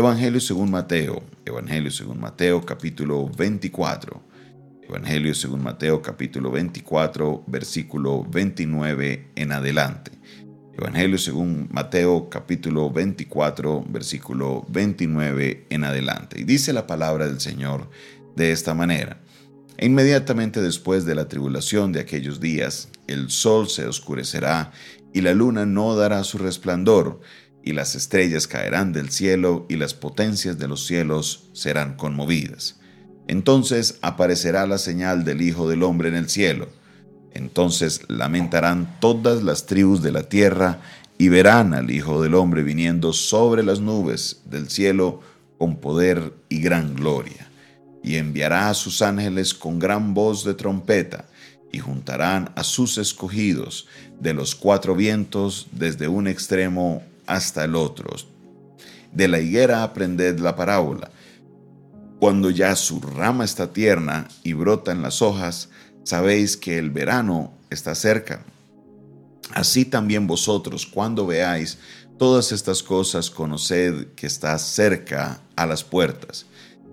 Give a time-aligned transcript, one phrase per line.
[0.00, 4.22] Evangelio según Mateo, Evangelio según Mateo capítulo 24.
[4.88, 10.12] Evangelio según Mateo capítulo 24, versículo 29 en adelante.
[10.72, 16.40] Evangelio según Mateo capítulo 24, versículo 29 en adelante.
[16.40, 17.90] Y dice la palabra del Señor
[18.36, 19.20] de esta manera.
[19.76, 24.72] E inmediatamente después de la tribulación de aquellos días, el sol se oscurecerá
[25.12, 27.20] y la luna no dará su resplandor,
[27.64, 32.80] y las estrellas caerán del cielo y las potencias de los cielos serán conmovidas.
[33.28, 36.68] Entonces aparecerá la señal del Hijo del Hombre en el cielo
[37.32, 40.80] entonces lamentarán todas las tribus de la tierra
[41.18, 45.20] y verán al Hijo del Hombre viniendo sobre las nubes del cielo
[45.58, 47.50] con poder y gran gloria.
[48.02, 51.26] Y enviará a sus ángeles con gran voz de trompeta,
[51.72, 53.86] y juntarán a sus escogidos
[54.18, 58.10] de los cuatro vientos desde un extremo hasta el otro.
[59.12, 61.10] De la higuera aprended la parábola.
[62.18, 65.68] Cuando ya su rama está tierna y brotan las hojas,
[66.02, 68.44] sabéis que el verano está cerca.
[69.54, 71.78] Así también vosotros, cuando veáis
[72.18, 76.46] todas estas cosas, conoced que está cerca a las puertas.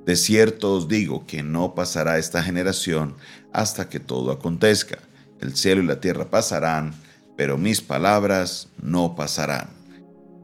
[0.05, 3.15] De cierto os digo que no pasará esta generación
[3.51, 4.99] hasta que todo acontezca.
[5.41, 6.93] El cielo y la tierra pasarán,
[7.35, 9.76] pero mis palabras no pasarán.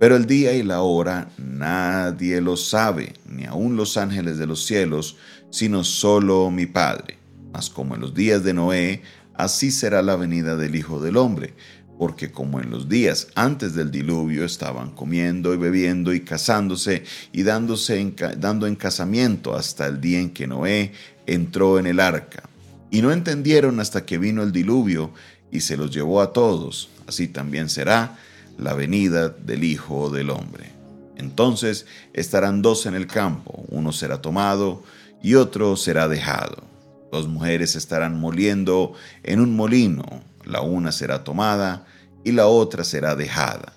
[0.03, 4.65] Pero el día y la hora nadie lo sabe, ni aun los ángeles de los
[4.65, 5.15] cielos,
[5.49, 7.19] sino solo mi Padre.
[7.53, 9.01] Mas como en los días de Noé,
[9.33, 11.53] así será la venida del Hijo del Hombre,
[11.97, 17.43] porque como en los días antes del diluvio estaban comiendo y bebiendo y casándose y
[17.43, 20.91] dándose dando en casamiento hasta el día en que Noé
[21.27, 22.43] entró en el arca.
[22.91, 25.13] Y no entendieron hasta que vino el diluvio
[25.49, 26.89] y se los llevó a todos.
[27.07, 28.17] Así también será
[28.57, 30.71] la venida del Hijo del Hombre.
[31.15, 34.83] Entonces estarán dos en el campo, uno será tomado
[35.21, 36.63] y otro será dejado.
[37.11, 38.93] Dos mujeres estarán moliendo
[39.23, 41.85] en un molino, la una será tomada
[42.23, 43.73] y la otra será dejada.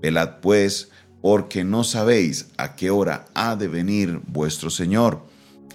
[0.00, 5.26] Velad pues, porque no sabéis a qué hora ha de venir vuestro Señor.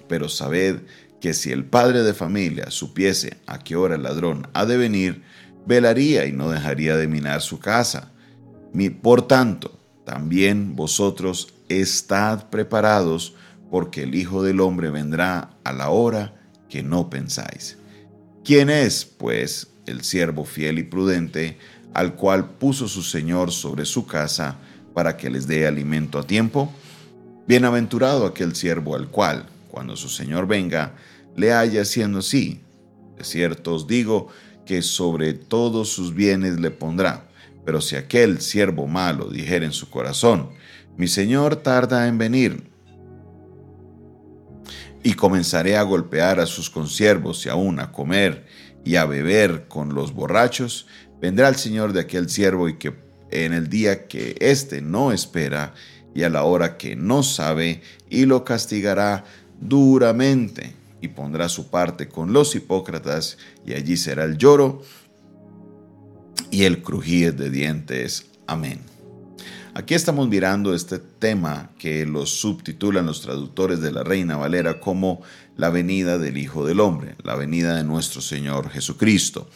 [0.08, 0.82] Pero sabed
[1.20, 5.24] que si el padre de familia supiese a qué hora el ladrón ha de venir,
[5.66, 8.12] velaría y no dejaría de minar su casa.
[9.02, 13.36] Por tanto, también vosotros estad preparados,
[13.70, 16.34] porque el Hijo del Hombre vendrá a la hora
[16.70, 17.78] que no pensáis.
[18.44, 21.58] ¿Quién es, pues, el siervo fiel y prudente,
[21.94, 24.58] al cual puso su Señor sobre su casa
[24.94, 26.74] para que les dé alimento a tiempo?
[27.48, 30.96] Bienaventurado aquel siervo al cual, cuando su Señor venga,
[31.36, 32.62] le haya haciendo así.
[33.18, 34.28] De cierto os digo
[34.66, 37.28] que sobre todos sus bienes le pondrá.
[37.66, 40.52] Pero si aquel siervo malo dijera en su corazón,
[40.98, 42.72] mi Señor tarda en venir,
[45.04, 48.46] y comenzaré a golpear a sus consiervos y aún a comer
[48.84, 50.88] y a beber con los borrachos,
[51.20, 52.94] vendrá el Señor de aquel siervo y que
[53.32, 55.74] en el día que éste no espera
[56.14, 59.24] y a la hora que no sabe, y lo castigará
[59.62, 64.82] duramente, y pondrá su parte con los hipócratas, y allí será el lloro
[66.52, 68.28] y el crujir de dientes.
[68.46, 68.82] Amén.
[69.74, 75.22] Aquí estamos mirando este tema que lo subtitulan los traductores de la Reina Valera como
[75.56, 79.50] la venida del Hijo del Hombre, la venida de nuestro Señor Jesucristo.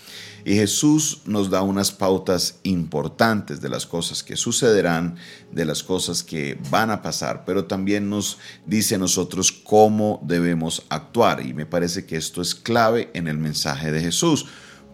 [0.45, 5.17] Y Jesús nos da unas pautas importantes de las cosas que sucederán,
[5.51, 10.85] de las cosas que van a pasar, pero también nos dice a nosotros cómo debemos
[10.87, 11.45] actuar.
[11.45, 14.45] Y me parece que esto es clave en el mensaje de Jesús.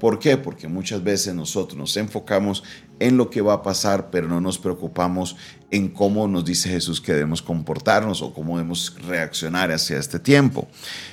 [0.02, 0.36] ¿Por qué?
[0.36, 2.64] Porque muchas veces nosotros nos enfocamos
[3.00, 5.36] en lo que va a pasar, pero no nos preocupamos
[5.70, 10.68] en cómo nos dice Jesús que debemos comportarnos o cómo debemos reaccionar hacia este tiempo.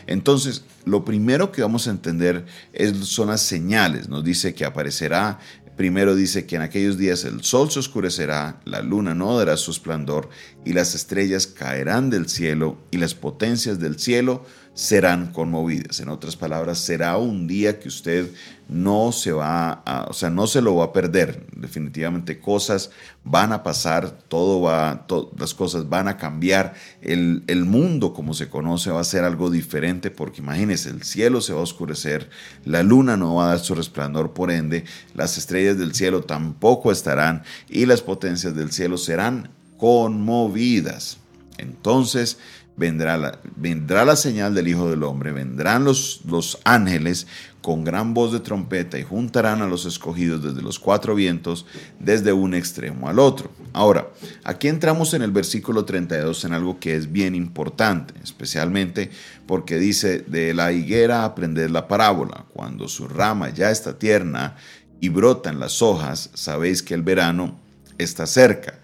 [0.06, 4.09] Entonces, lo primero que vamos a entender es, son las señales.
[4.09, 5.38] Nos dice que aparecerá
[5.78, 9.70] Primero dice que en aquellos días el sol se oscurecerá, la luna no dará su
[9.70, 10.28] esplendor,
[10.65, 14.44] y las estrellas caerán del cielo, y las potencias del cielo
[14.78, 15.98] serán conmovidas.
[15.98, 18.30] En otras palabras, será un día que usted
[18.69, 21.48] no se va a, o sea, no se lo va a perder.
[21.56, 22.92] Definitivamente cosas
[23.25, 25.04] van a pasar, todo va,
[25.36, 26.75] las cosas van a cambiar.
[27.02, 31.40] El, el, mundo como se conoce va a ser algo diferente porque imagínese, el cielo
[31.40, 32.30] se va a oscurecer,
[32.64, 36.92] la luna no va a dar su resplandor, por ende, las estrellas del cielo tampoco
[36.92, 41.19] estarán y las potencias del cielo serán conmovidas.
[41.58, 42.38] Entonces
[42.78, 47.26] vendrá la, vendrá la señal del Hijo del Hombre, vendrán los, los ángeles
[47.60, 51.66] con gran voz de trompeta y juntarán a los escogidos desde los cuatro vientos,
[51.98, 53.50] desde un extremo al otro.
[53.72, 54.08] Ahora,
[54.44, 59.10] aquí entramos en el versículo 32 en algo que es bien importante, especialmente
[59.46, 64.56] porque dice, de la higuera aprended la parábola, cuando su rama ya está tierna
[65.00, 67.58] y brotan las hojas, sabéis que el verano
[67.98, 68.78] está cerca.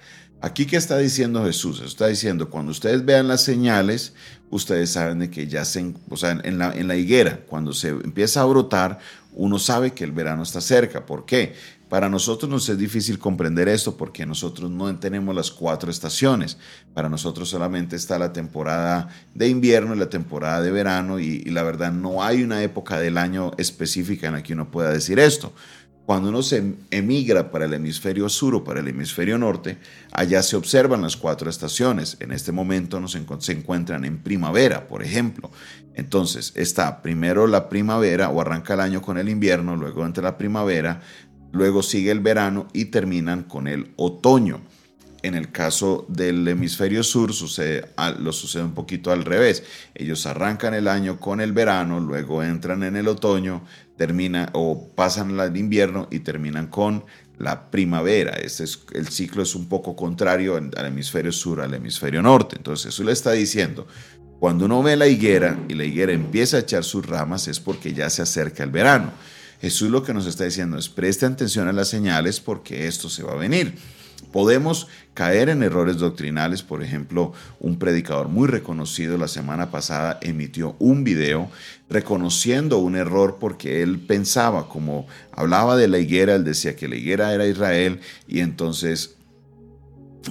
[0.44, 4.12] Aquí que está diciendo Jesús, está diciendo, cuando ustedes vean las señales,
[4.50, 7.88] ustedes saben de que ya se, o sea, en la, en la higuera, cuando se
[7.88, 8.98] empieza a brotar,
[9.32, 11.06] uno sabe que el verano está cerca.
[11.06, 11.54] ¿Por qué?
[11.88, 16.58] Para nosotros nos es difícil comprender esto porque nosotros no tenemos las cuatro estaciones.
[16.92, 21.50] Para nosotros solamente está la temporada de invierno y la temporada de verano y, y
[21.52, 25.18] la verdad no hay una época del año específica en la que uno pueda decir
[25.18, 25.54] esto.
[26.06, 29.78] Cuando uno se emigra para el hemisferio sur o para el hemisferio norte,
[30.12, 32.18] allá se observan las cuatro estaciones.
[32.20, 35.50] En este momento nos se encuentran en primavera, por ejemplo.
[35.94, 40.36] Entonces está primero la primavera o arranca el año con el invierno, luego entra la
[40.36, 41.00] primavera,
[41.52, 44.60] luego sigue el verano y terminan con el otoño.
[45.24, 47.86] En el caso del hemisferio sur sucede,
[48.18, 49.62] lo sucede un poquito al revés.
[49.94, 53.64] Ellos arrancan el año con el verano, luego entran en el otoño,
[53.96, 57.06] termina o pasan el invierno y terminan con
[57.38, 58.32] la primavera.
[58.32, 62.56] Este es, el ciclo es un poco contrario al hemisferio sur, al hemisferio norte.
[62.58, 63.86] Entonces Jesús le está diciendo,
[64.38, 67.94] cuando uno ve la higuera y la higuera empieza a echar sus ramas es porque
[67.94, 69.10] ya se acerca el verano.
[69.62, 73.22] Jesús lo que nos está diciendo es preste atención a las señales porque esto se
[73.22, 73.74] va a venir.
[74.32, 80.74] Podemos caer en errores doctrinales, por ejemplo, un predicador muy reconocido la semana pasada emitió
[80.80, 81.48] un video
[81.88, 86.96] reconociendo un error porque él pensaba, como hablaba de la higuera, él decía que la
[86.96, 89.13] higuera era Israel y entonces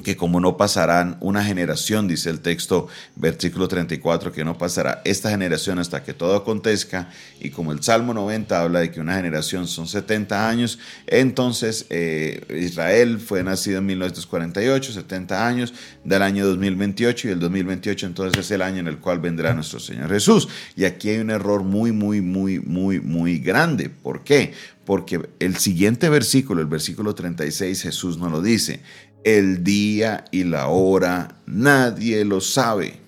[0.01, 5.29] que como no pasarán una generación, dice el texto, versículo 34, que no pasará esta
[5.29, 7.09] generación hasta que todo acontezca,
[7.39, 12.41] y como el Salmo 90 habla de que una generación son 70 años, entonces eh,
[12.59, 15.73] Israel fue nacido en 1948, 70 años
[16.03, 19.79] del año 2028, y el 2028 entonces es el año en el cual vendrá nuestro
[19.79, 20.47] Señor Jesús.
[20.75, 23.89] Y aquí hay un error muy, muy, muy, muy, muy grande.
[23.89, 24.53] ¿Por qué?
[24.85, 28.81] Porque el siguiente versículo, el versículo 36, Jesús nos lo dice
[29.23, 32.99] el día y la hora, nadie lo sabe.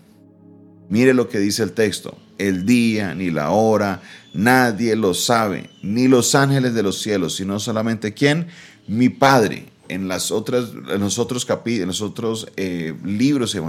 [0.89, 4.01] Mire lo que dice el texto, el día ni la hora,
[4.33, 8.47] nadie lo sabe, ni los ángeles de los cielos, sino solamente quién,
[8.87, 9.73] mi Padre.
[9.87, 13.59] En, las otras, en los otros, en los otros eh, libros de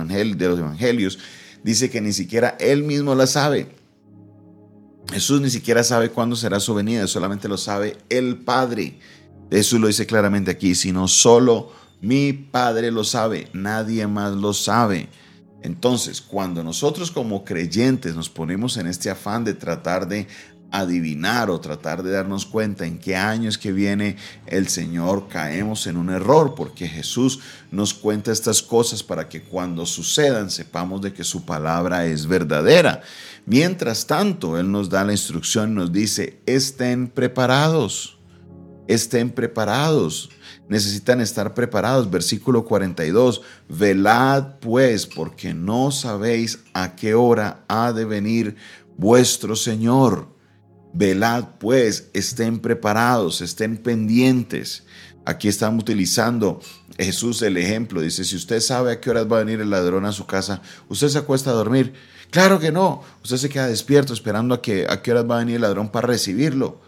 [0.49, 1.19] los evangelios,
[1.63, 3.69] dice que ni siquiera Él mismo la sabe.
[5.13, 8.99] Jesús ni siquiera sabe cuándo será su venida, solamente lo sabe el Padre.
[9.51, 11.71] Jesús lo dice claramente aquí, sino solo
[12.01, 15.09] mi Padre lo sabe, nadie más lo sabe.
[15.63, 20.29] Entonces, cuando nosotros como creyentes nos ponemos en este afán de tratar de
[20.71, 24.17] adivinar o tratar de darnos cuenta en qué año es que viene
[24.47, 27.41] el Señor, caemos en un error, porque Jesús
[27.71, 33.03] nos cuenta estas cosas para que cuando sucedan sepamos de que su palabra es verdadera.
[33.45, 38.19] Mientras tanto, Él nos da la instrucción nos dice, estén preparados,
[38.89, 40.31] estén preparados
[40.69, 42.11] necesitan estar preparados.
[42.11, 48.57] Versículo 42, velad pues, porque no sabéis a qué hora ha de venir
[48.97, 50.36] vuestro Señor.
[50.97, 54.85] Velad pues, estén preparados, estén pendientes.
[55.27, 56.61] Aquí estamos utilizando
[56.97, 58.01] Jesús el ejemplo.
[58.01, 60.63] Dice, si usted sabe a qué horas va a venir el ladrón a su casa,
[60.89, 61.93] ¿usted se acuesta a dormir?
[62.31, 63.03] Claro que no.
[63.23, 65.91] Usted se queda despierto esperando a, que, a qué horas va a venir el ladrón
[65.91, 66.81] para recibirlo.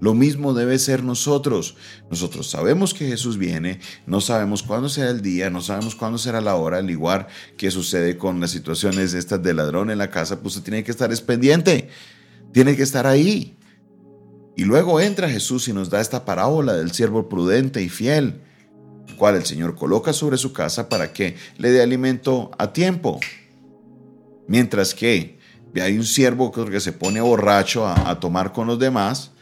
[0.00, 1.76] Lo mismo debe ser nosotros.
[2.10, 6.42] Nosotros sabemos que Jesús viene, no sabemos cuándo será el día, no sabemos cuándo será
[6.42, 10.40] la hora, al igual que sucede con las situaciones estas de ladrón en la casa,
[10.42, 11.88] pues usted tiene que estar pendiente,
[12.56, 13.54] tiene que estar ahí.
[14.56, 18.40] Y luego entra Jesús y nos da esta parábola del siervo prudente y fiel,
[19.06, 23.20] el cual el Señor coloca sobre su casa para que le dé alimento a tiempo.
[24.48, 25.38] Mientras que
[25.74, 29.32] hay un siervo que se pone borracho a, a tomar con los demás,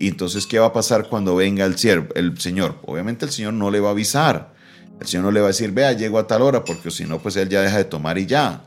[0.00, 1.76] y entonces, ¿qué va a pasar cuando venga el,
[2.16, 2.80] el Señor?
[2.86, 4.52] Obviamente el Señor no le va a avisar.
[5.00, 7.20] El Señor no le va a decir, vea, llego a tal hora, porque si no,
[7.20, 8.64] pues Él ya deja de tomar y ya.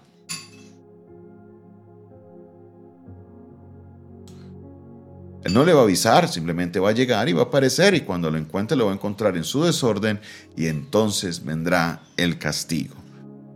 [5.47, 8.01] Él no le va a avisar, simplemente va a llegar y va a aparecer y
[8.01, 10.19] cuando lo encuentre lo va a encontrar en su desorden
[10.57, 12.95] y entonces vendrá el castigo.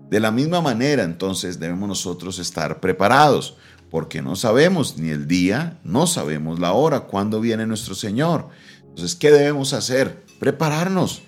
[0.09, 3.57] De la misma manera, entonces debemos nosotros estar preparados
[3.89, 8.47] porque no sabemos ni el día, no sabemos la hora, cuándo viene nuestro Señor.
[8.83, 10.23] Entonces, ¿qué debemos hacer?
[10.39, 11.23] Prepararnos.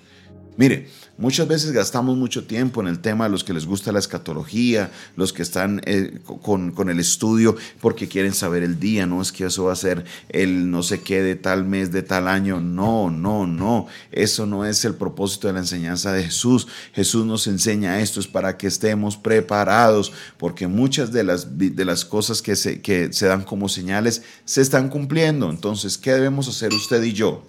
[0.56, 0.86] Mire,
[1.18, 4.92] muchas veces gastamos mucho tiempo en el tema de los que les gusta la escatología,
[5.16, 9.46] los que están eh, con, el estudio porque quieren saber el día, no es que
[9.46, 13.10] eso va a ser el no sé qué de tal mes, de tal año, no,
[13.10, 16.68] no, no, eso no es el propósito de la enseñanza de Jesús.
[16.92, 22.04] Jesús nos enseña esto, es para que estemos preparados, porque muchas de las, de las
[22.04, 25.50] cosas que se, que se dan como señales se están cumpliendo.
[25.50, 27.44] Entonces, ¿qué debemos hacer usted y yo?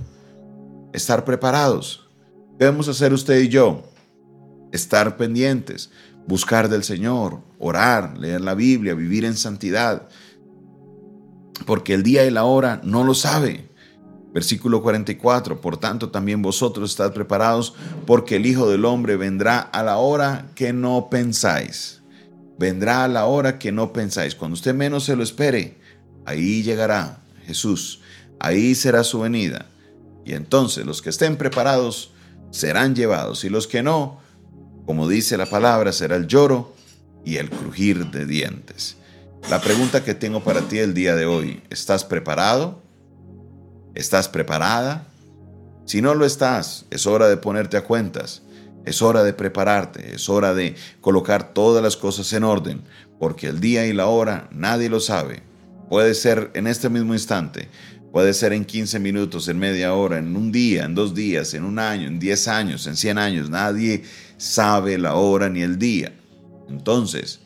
[0.91, 2.04] Estar preparados
[2.57, 3.83] debemos hacer usted y yo?
[4.71, 5.91] Estar pendientes,
[6.27, 10.07] buscar del Señor, orar, leer la Biblia, vivir en santidad,
[11.65, 13.69] porque el día y la hora no lo sabe.
[14.33, 17.73] Versículo 44, por tanto también vosotros estad preparados,
[18.05, 22.01] porque el Hijo del Hombre vendrá a la hora que no pensáis.
[22.59, 24.35] Vendrá a la hora que no pensáis.
[24.35, 25.77] Cuando usted menos se lo espere,
[26.25, 28.01] ahí llegará Jesús,
[28.39, 29.67] ahí será su venida.
[30.25, 32.11] Y entonces los que estén preparados,
[32.51, 34.19] serán llevados y los que no,
[34.85, 36.73] como dice la palabra, será el lloro
[37.23, 38.97] y el crujir de dientes.
[39.49, 42.81] La pregunta que tengo para ti el día de hoy, ¿estás preparado?
[43.93, 45.07] ¿Estás preparada?
[45.85, 48.41] Si no lo estás, es hora de ponerte a cuentas,
[48.85, 52.83] es hora de prepararte, es hora de colocar todas las cosas en orden,
[53.19, 55.43] porque el día y la hora nadie lo sabe.
[55.89, 57.69] Puede ser en este mismo instante,
[58.15, 61.65] Puede ser en 15 minutos, en media hora, en un día, en dos días, en
[61.65, 63.49] un año, en 10 años, en 100 años.
[63.49, 64.05] Nadie
[64.37, 66.17] sabe la hora ni el día.
[66.69, 67.41] Entonces,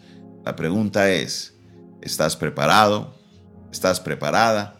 [0.46, 1.56] la pregunta es,
[2.04, 3.18] ¿estás preparado?
[3.72, 4.80] ¿Estás preparada?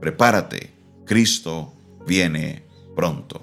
[0.00, 0.72] Prepárate.
[1.04, 1.72] Cristo
[2.04, 2.64] viene
[2.96, 3.40] pronto.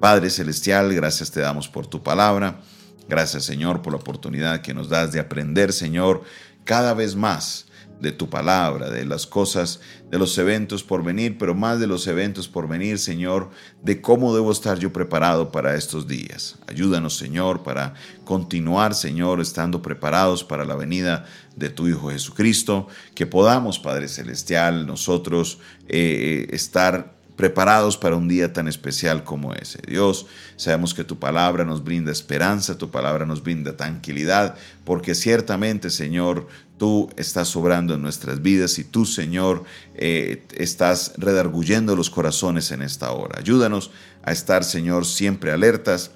[0.00, 2.62] Padre Celestial, gracias te damos por tu palabra.
[3.08, 6.24] Gracias Señor por la oportunidad que nos das de aprender, Señor,
[6.64, 7.66] cada vez más
[8.02, 9.80] de tu palabra, de las cosas,
[10.10, 14.34] de los eventos por venir, pero más de los eventos por venir, Señor, de cómo
[14.34, 16.58] debo estar yo preparado para estos días.
[16.66, 17.94] Ayúdanos, Señor, para
[18.24, 24.84] continuar, Señor, estando preparados para la venida de tu Hijo Jesucristo, que podamos, Padre Celestial,
[24.84, 29.80] nosotros eh, estar preparados para un día tan especial como ese.
[29.84, 35.90] Dios, sabemos que tu palabra nos brinda esperanza, tu palabra nos brinda tranquilidad, porque ciertamente,
[35.90, 36.46] Señor,
[36.78, 39.64] tú estás sobrando en nuestras vidas y tú, Señor,
[39.96, 43.40] eh, estás redarguyendo los corazones en esta hora.
[43.40, 43.90] Ayúdanos
[44.22, 46.12] a estar, Señor, siempre alertas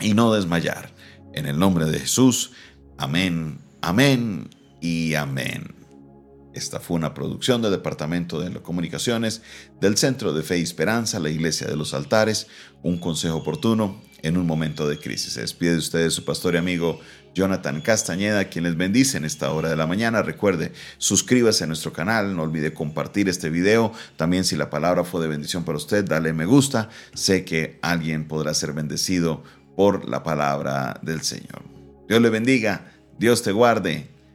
[0.00, 0.90] y no desmayar.
[1.34, 2.52] En el nombre de Jesús,
[2.96, 4.48] amén, amén
[4.80, 5.77] y amén.
[6.54, 9.42] Esta fue una producción del Departamento de Comunicaciones
[9.80, 12.46] del Centro de Fe y Esperanza, la Iglesia de los Altares,
[12.82, 15.34] un consejo oportuno en un momento de crisis.
[15.34, 17.00] Se despide de ustedes su pastor y amigo
[17.34, 20.22] Jonathan Castañeda, quien les bendice en esta hora de la mañana.
[20.22, 23.92] Recuerde, suscríbase a nuestro canal, no olvide compartir este video.
[24.16, 26.88] También si la palabra fue de bendición para usted, dale me gusta.
[27.14, 29.44] Sé que alguien podrá ser bendecido
[29.76, 31.62] por la palabra del Señor.
[32.08, 34.17] Dios le bendiga, Dios te guarde